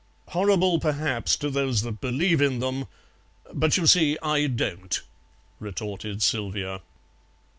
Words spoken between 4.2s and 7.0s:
I don't," retorted Sylvia.